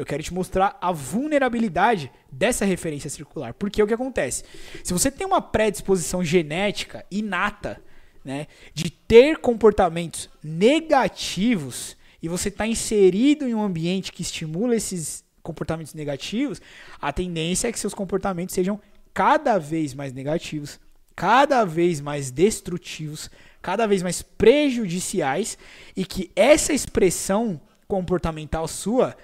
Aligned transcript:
Eu 0.00 0.06
quero 0.06 0.22
te 0.22 0.32
mostrar 0.32 0.78
a 0.80 0.90
vulnerabilidade 0.90 2.10
dessa 2.32 2.64
referência 2.64 3.10
circular. 3.10 3.52
Porque 3.52 3.82
o 3.82 3.86
que 3.86 3.92
acontece? 3.92 4.44
Se 4.82 4.94
você 4.94 5.10
tem 5.10 5.26
uma 5.26 5.42
predisposição 5.42 6.24
genética 6.24 7.04
inata, 7.10 7.82
né, 8.24 8.46
de 8.72 8.88
ter 8.88 9.36
comportamentos 9.36 10.30
negativos 10.42 11.98
e 12.22 12.30
você 12.30 12.48
está 12.48 12.66
inserido 12.66 13.46
em 13.46 13.52
um 13.52 13.62
ambiente 13.62 14.10
que 14.10 14.22
estimula 14.22 14.74
esses 14.74 15.22
comportamentos 15.42 15.92
negativos, 15.92 16.62
a 16.98 17.12
tendência 17.12 17.68
é 17.68 17.72
que 17.72 17.78
seus 17.78 17.92
comportamentos 17.92 18.54
sejam 18.54 18.80
cada 19.12 19.58
vez 19.58 19.92
mais 19.92 20.14
negativos, 20.14 20.80
cada 21.14 21.62
vez 21.66 22.00
mais 22.00 22.30
destrutivos, 22.30 23.30
cada 23.60 23.86
vez 23.86 24.02
mais 24.02 24.22
prejudiciais 24.22 25.58
e 25.94 26.06
que 26.06 26.30
essa 26.34 26.72
expressão 26.72 27.60
comportamental 27.86 28.66
sua 28.66 29.14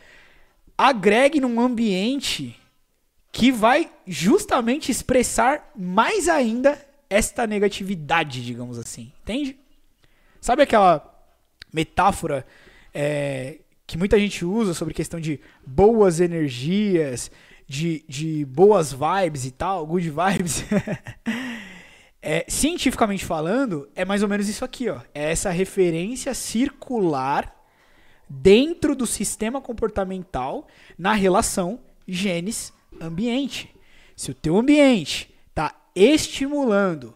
agregue 0.76 1.40
num 1.40 1.60
ambiente 1.60 2.56
que 3.32 3.52
vai 3.52 3.90
justamente 4.06 4.90
expressar 4.90 5.70
mais 5.76 6.28
ainda 6.28 6.78
esta 7.08 7.46
negatividade, 7.46 8.44
digamos 8.44 8.78
assim. 8.78 9.12
Entende? 9.22 9.58
Sabe 10.40 10.62
aquela 10.62 11.14
metáfora 11.72 12.46
é, 12.94 13.58
que 13.86 13.98
muita 13.98 14.18
gente 14.18 14.44
usa 14.44 14.74
sobre 14.74 14.94
questão 14.94 15.20
de 15.20 15.40
boas 15.66 16.20
energias, 16.20 17.30
de, 17.66 18.04
de 18.08 18.44
boas 18.44 18.92
vibes 18.92 19.44
e 19.44 19.50
tal, 19.50 19.86
good 19.86 20.10
vibes? 20.10 20.64
é, 22.22 22.44
cientificamente 22.48 23.24
falando, 23.24 23.88
é 23.94 24.04
mais 24.04 24.22
ou 24.22 24.28
menos 24.28 24.48
isso 24.48 24.64
aqui, 24.64 24.88
ó. 24.88 25.00
É 25.14 25.30
essa 25.30 25.50
referência 25.50 26.32
circular 26.34 27.55
dentro 28.28 28.94
do 28.94 29.06
sistema 29.06 29.60
comportamental 29.60 30.66
na 30.98 31.12
relação 31.12 31.80
genes-ambiente. 32.06 33.74
Se 34.16 34.30
o 34.30 34.34
teu 34.34 34.56
ambiente 34.56 35.34
está 35.48 35.74
estimulando 35.94 37.14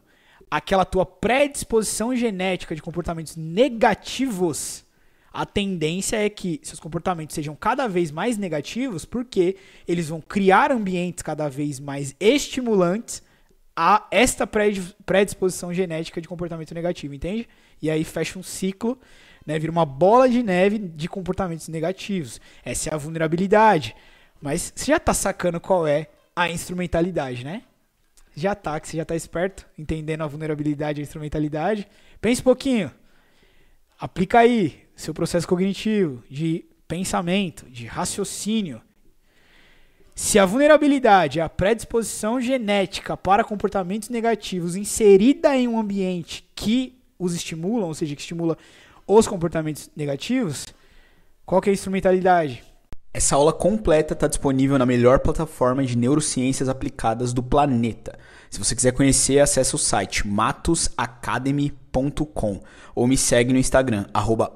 aquela 0.51 0.85
tua 0.85 1.07
predisposição 1.07 2.15
genética 2.15 2.75
de 2.75 2.83
comportamentos 2.83 3.37
negativos, 3.37 4.85
a 5.33 5.47
tendência 5.47 6.17
é 6.17 6.29
que 6.29 6.61
seus 6.63 6.81
comportamentos 6.81 7.35
sejam 7.35 7.55
cada 7.55 7.87
vez 7.87 8.11
mais 8.11 8.37
negativos, 8.37 9.05
porque 9.05 9.57
eles 9.87 10.09
vão 10.09 10.21
criar 10.21 10.73
ambientes 10.73 11.23
cada 11.23 11.49
vez 11.49 11.79
mais 11.79 12.17
estimulantes 12.19 13.23
a 13.77 14.07
esta 14.11 14.47
predisposição 14.47 15.73
genética 15.73 16.21
de 16.21 16.27
comportamento 16.29 16.75
negativo, 16.75 17.15
entende? 17.15 17.49
E 17.81 17.89
aí 17.89 18.03
fecha 18.03 18.39
um 18.39 18.43
ciclo 18.43 18.99
né? 19.51 19.59
Vira 19.59 19.73
uma 19.73 19.85
bola 19.85 20.29
de 20.29 20.45
neve 20.45 20.79
de 20.79 21.09
comportamentos 21.09 21.67
negativos. 21.67 22.41
Essa 22.65 22.91
é 22.91 22.95
a 22.95 22.97
vulnerabilidade. 22.97 23.97
Mas 24.41 24.73
você 24.75 24.93
já 24.93 24.97
está 24.97 25.13
sacando 25.13 25.61
qual 25.61 25.89
é 25.89 26.07
a 26.37 26.49
instrumentalidade, 26.49 27.45
né? 27.45 27.63
Já 28.37 28.55
tá, 28.55 28.79
que 28.79 28.87
você 28.87 28.97
já 28.97 29.03
está 29.03 29.17
esperto, 29.17 29.67
entendendo 29.77 30.23
a 30.23 30.29
vulnerabilidade 30.29 31.01
e 31.01 31.03
a 31.03 31.05
instrumentalidade. 31.05 31.89
Pense 32.21 32.41
um 32.41 32.45
pouquinho. 32.45 32.93
Aplica 33.99 34.39
aí 34.39 34.87
seu 34.95 35.13
processo 35.13 35.49
cognitivo 35.49 36.23
de 36.31 36.65
pensamento, 36.87 37.69
de 37.69 37.87
raciocínio. 37.87 38.81
Se 40.15 40.39
a 40.39 40.47
vulnerabilidade 40.47 41.41
é 41.41 41.43
a 41.43 41.49
predisposição 41.49 42.41
genética 42.41 43.17
para 43.17 43.43
comportamentos 43.43 44.09
negativos 44.11 44.77
inserida 44.77 45.57
em 45.57 45.67
um 45.67 45.79
ambiente 45.79 46.49
que 46.55 47.01
os 47.19 47.35
estimulam, 47.35 47.89
ou 47.89 47.95
seja, 47.95 48.15
que 48.15 48.23
estimula 48.23 48.57
os 49.19 49.27
comportamentos 49.27 49.91
negativos, 49.97 50.67
qual 51.45 51.61
é 51.67 51.71
a 51.71 51.73
instrumentalidade? 51.73 52.63
Essa 53.13 53.35
aula 53.35 53.53
completa 53.53 54.15
está 54.15 54.29
disponível 54.29 54.79
na 54.79 54.87
melhor 54.87 55.19
plataforma 55.19 55.85
de 55.85 55.99
neurociências 55.99 56.69
aplicadas 56.69 57.33
do 57.33 57.43
planeta. 57.43 58.17
Se 58.49 58.61
você 58.61 58.73
quiser 58.73 58.93
conhecer, 58.93 59.41
acesse 59.41 59.75
o 59.75 59.79
site 59.79 60.29
matosacademy.com 60.29 62.61
ou 62.95 63.09
me 63.09 63.17
segue 63.17 63.53
no 63.53 63.59
Instagram, 63.59 64.07
arroba 64.15 64.53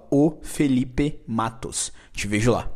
Te 2.12 2.28
vejo 2.28 2.52
lá. 2.52 2.70